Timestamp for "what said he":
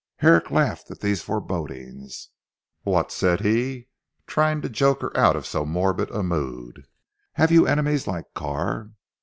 2.81-3.89